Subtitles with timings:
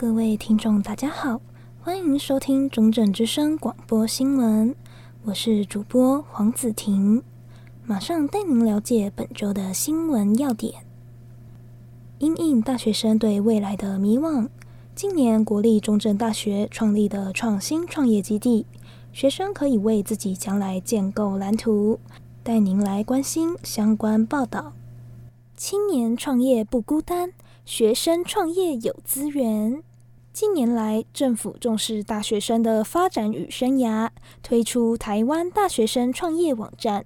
[0.00, 1.42] 各位听众，大家好，
[1.82, 4.74] 欢迎收听中正之声广播新闻，
[5.24, 7.22] 我是主播黄子婷，
[7.84, 10.86] 马上带您了解本周的新闻要点。
[12.18, 14.48] 因应大学生对未来的迷惘，
[14.94, 18.64] 今年国立中正大学创立的创新创业基地，
[19.12, 22.00] 学生可以为自己将来建构蓝图。
[22.42, 24.72] 带您来关心相关报道。
[25.58, 27.34] 青年创业不孤单，
[27.66, 29.82] 学生创业有资源。
[30.32, 34.08] 近年来，政府重视大学生的发展与生涯，
[34.42, 37.04] 推出台湾大学生创业网站。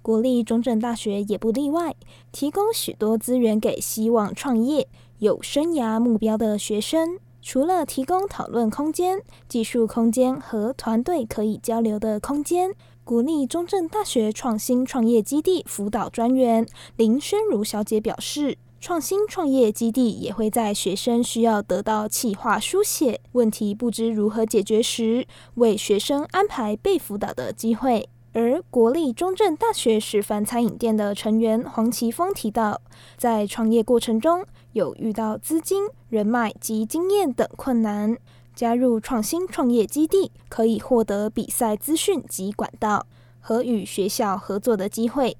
[0.00, 1.96] 国立中正大学也不例外，
[2.30, 4.88] 提供许多资源给希望创业、
[5.18, 7.18] 有生涯目标的学生。
[7.42, 12.70] 除了提供讨论空间、技术空间和团队可以交流的空间。
[13.02, 16.64] 国立中正大学创新创业基地辅导专员
[16.96, 28.08] 林宣如小姐表示，创新创业基地也会在学生需要得到企划书写、问题不知如何解决时，为学生安排被辅导的机会。
[28.32, 32.80] 而国立中正大学示范餐饮店的成员黄奇峰提到，
[33.18, 38.16] 在创业过程中有遇到资金、人脉及经验等困难。
[38.54, 43.06] 加入创新创业基地，可以获得比赛资讯及管道
[43.40, 45.36] 和与学校合作的机会。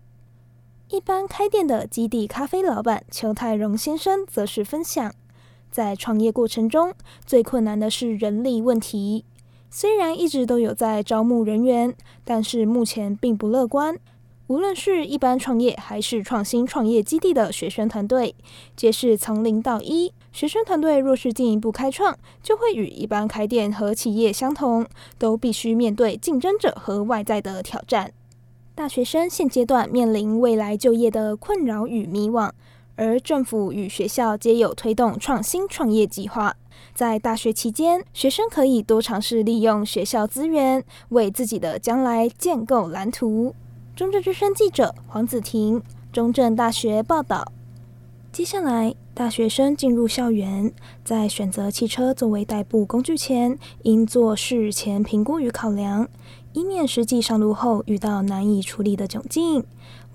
[0.93, 5.15] 一般开店的基地咖啡老板邱泰荣先生则是分享，
[5.71, 6.93] 在创业过程中
[7.25, 9.25] 最困难的是人力问题。
[9.71, 13.97] 虽然一直都有在招募人员，但是目前并不乐观。
[14.49, 18.35] 无论是一般创业还是创新创业基地的学生团队，
[18.75, 20.13] 皆是从零到一。
[20.33, 24.85] 学生团队若是进一步开创，就会与一般开店和企业相同，
[25.19, 28.13] 都必须面对竞争者和外在的挑战。
[28.81, 32.51] 大学生现阶段面临未来就业的困扰与迷惘，
[32.97, 36.57] 而政府与学校皆有推动创新创业计划。
[36.95, 43.55] 在大学期间，学生可以多尝试利用学校资源，为自己的将来建构蓝图。
[43.95, 47.53] 中正之声记者黄子婷，中正大学报道。
[48.33, 50.73] 接下来，大学生进入校园，
[51.05, 56.09] 在选择汽车作为代步工具前，应做事前评估与考量，
[56.55, 59.63] 以免实际上路后遇到难以处理的窘境。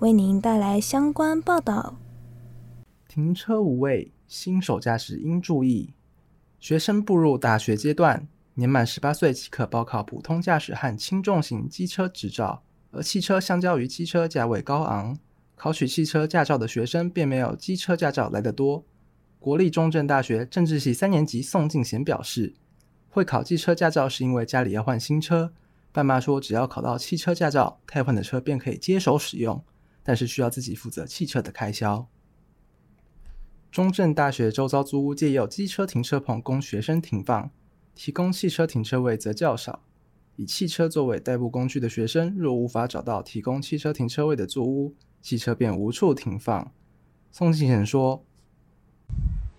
[0.00, 1.94] 为您带来相关报道。
[3.06, 5.94] 停车无位，新手驾驶应注意。
[6.58, 15.16] 学生步入大学阶段，年满十八岁即可报考普通驾驶和轻重型机车执照，而汽车相较于机车价位高昂。
[15.54, 18.84] 考取汽车驾照的学生并没有机车驾照来得多。
[19.46, 22.56] 国立中正大学政治系三年级宋敬贤表示，
[23.08, 25.52] 会考汽车驾照是因为家里要换新车。
[25.92, 29.62] 爸妈说，只要考到汽车驾照，太换的车便可以接手使用，
[30.02, 32.08] 但是需要自己负责汽车的开销。
[33.70, 37.48] 中正大学周遭租屋皆有机车停车棚供学生停放，
[37.94, 39.84] 提供汽车停车位则较少。
[40.34, 46.72] 以汽车作为代步工具的学生，若无法找到提供汽车停车位的租屋，汽车便无处停放。
[47.30, 48.24] 宋庆贤说：“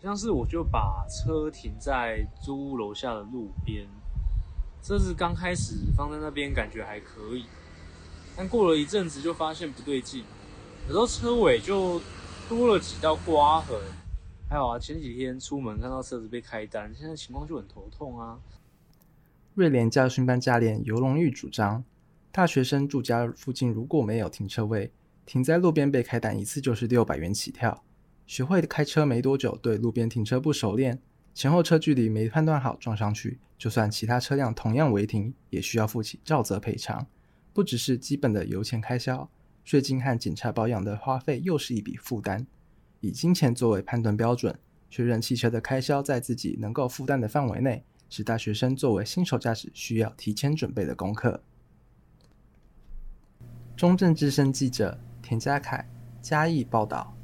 [0.07, 3.85] 像是我就把车停在租屋楼下的路边，
[4.81, 7.43] 车子刚开始放在那边感觉还可以，
[8.33, 10.23] 但过了一阵子就发现不对劲，
[10.87, 11.99] 有时候车尾就
[12.47, 13.77] 多了几道刮痕。
[14.49, 18.39] 还有啊，前几天出门看到车子被开单，现在情况就很头痛啊。”
[19.55, 21.83] 瑞联驾训班教练游龙玉主张，
[22.31, 24.89] 大学生住家附近如果没有停车位，
[25.25, 27.83] 停在路边被开单一次就是六百元起跳。
[28.27, 30.99] 学会开车没多久，对路边停车不熟练，
[31.33, 37.07] 前后车距离没判断好撞上去，就算其他车辆同样违停，也需要负起照责赔偿。
[37.53, 39.29] 不只是基本的油钱开销，
[39.63, 42.45] 税金和检查保养的花费又是一笔负担。
[42.99, 51.41] 以金钱作为判断标准，确认汽车的开销在自己能够负担的范围内，是大学生作为新手驾驶需要提前准备的功课。
[53.75, 54.99] 中正之声记者。
[55.21, 55.85] 田家凯
[56.21, 57.16] 嘉义报道。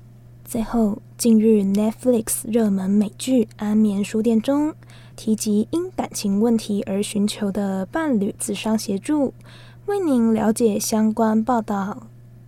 [0.45, 4.75] 最后，近日 Netflix 热门美剧《安眠书店》中
[5.15, 9.33] 提及因感情问题而寻求的伴侣智商协助，
[9.87, 12.07] 为您了解相关报道。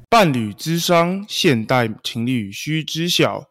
[0.09, 3.45] 伴侣咨商，现代情侣需知晓。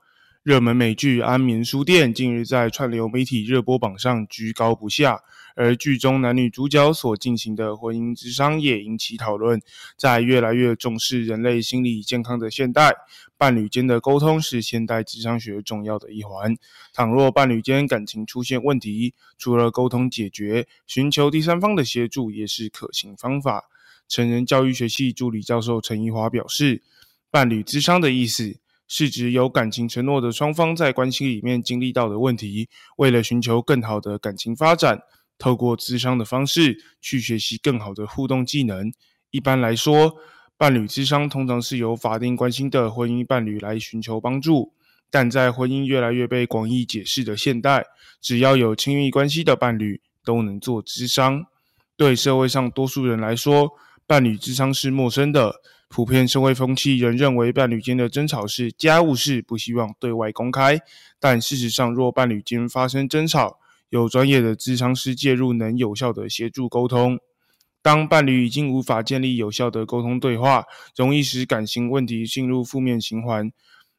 [0.44, 5.22] 热门美剧《安眠书店》近日在串流媒体热播榜上居高不下。
[5.56, 9.58] 而剧中男女主角所进行的婚姻之商也引起讨论。
[9.96, 12.92] 在越来越重视人类心理健康的现代，
[13.38, 16.54] 伴侣间的沟通是现代智商学重要的一环。
[16.92, 23.70] 倘若伴侣间感情出现问题，除了沟通解决，寻求第三方的协助也是可行方法。
[24.06, 26.82] 成人教育学系助理教授陈怡华表示，
[27.30, 35.00] 伴侣咨商的意思是指有感情承诺的双方在关系里面经历到的问题，为了寻求更好的感情发展，
[35.38, 38.92] 透过咨商的方式去学习更好的互动技能。
[39.30, 40.16] 一般来说，
[40.56, 44.74] 伴侣咨商通常是由法定关系的婚姻伴侣来寻求帮助，
[45.10, 47.86] 但在婚姻越来越被广义解释的现代，
[48.20, 51.46] 只要有亲密关系的伴侣都能做咨商。
[51.96, 53.70] 对社会上多数人来说，
[54.06, 55.62] 伴侣咨商是陌生的。
[55.88, 60.80] 普遍社会风气仍认为伴侣间的争吵是家务事，不希望对外公开。
[61.20, 63.58] 但事实上，若伴侣间发生争吵，
[63.90, 67.20] 有专业的咨商师介入，能有效地协助沟通。
[67.80, 70.64] 当伴侣已经无法建立有效的沟通对话，
[70.96, 73.52] 容易使感情问题进入负面循环，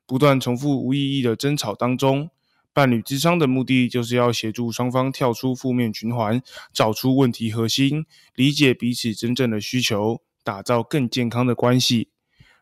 [0.05, 2.29] 不断重复无意义的争吵当中。
[2.73, 6.41] 伴侣咨商的目的就是要协助双方跳出负面循环，
[6.73, 8.05] 找出问题核心，
[8.35, 10.19] 理解彼此真正的需求。
[10.45, 12.09] 打造更健康的关系。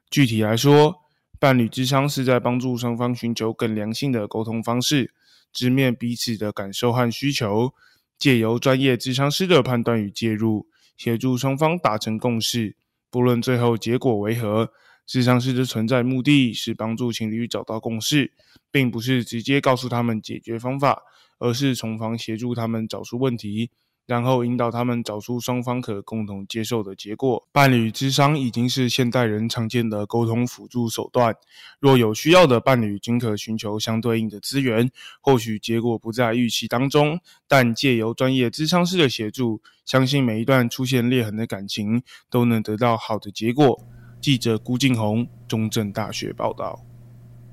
[0.09, 1.01] 具体来说，
[1.37, 5.13] 伴侣咨商是在帮助双方寻求更良性的沟通方式，
[5.51, 7.73] 直面彼此的感受和需求，
[8.17, 10.65] 借由专业咨商师的判断与介入，
[10.95, 12.77] 协助双方达成共识。
[13.11, 14.71] 不论最后结果为何，
[15.05, 18.31] 咨商师的存在目的是帮助情侣找到共识，
[18.71, 21.01] 并不是直接告诉他们解决方法，
[21.39, 23.69] 而是从旁协助他们找出问题。
[24.05, 27.47] 然后引导他们找出双方可共同接受的结果。
[27.51, 31.35] 伴侣之商已经是现代人常见的沟通辅助手段。
[31.79, 34.91] 若有需要的伴侣，均可寻求相对应的资源。
[35.21, 43.79] 或许结果不在预期当中，但借由专业咨商师的协助，相信每一段出现裂痕的感情都能得到好的结果。
[44.19, 46.79] 记者辜敬宏，中正大学报道。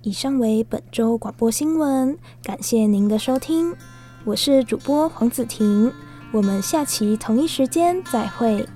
[0.03, 3.75] 以上为本周广播新闻，感谢您的收听，
[4.25, 5.93] 我是主播黄子婷。
[6.33, 8.69] 我们下期同一时间再会。